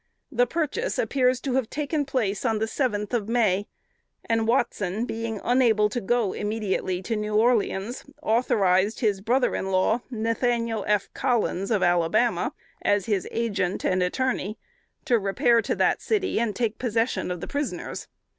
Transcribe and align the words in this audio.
The 0.31 0.47
purchase 0.47 0.97
appears 0.97 1.39
to 1.41 1.53
have 1.53 1.69
taken 1.69 2.05
place 2.05 2.43
on 2.43 2.57
the 2.57 2.65
seventh 2.65 3.13
of 3.13 3.29
May; 3.29 3.67
and 4.25 4.47
Watson, 4.47 5.05
being 5.05 5.39
unable 5.43 5.89
to 5.89 6.01
go 6.01 6.33
immediately 6.33 7.03
to 7.03 7.15
New 7.15 7.35
Orleans, 7.35 8.03
authorized 8.23 9.01
his 9.01 9.21
brother 9.21 9.55
in 9.55 9.69
law, 9.69 10.01
Nathaniel 10.09 10.83
F. 10.87 11.09
Collins 11.13 11.69
of 11.69 11.83
Alabama, 11.83 12.51
as 12.81 13.05
his 13.05 13.27
agent 13.29 13.85
and 13.85 14.01
attorney, 14.01 14.57
to 15.05 15.19
repair 15.19 15.61
to 15.61 15.75
that 15.75 16.01
city 16.01 16.39
and 16.39 16.55
take 16.55 16.79
possession 16.79 17.29
of 17.29 17.39
the 17.39 17.47
prisoners. 17.47 18.07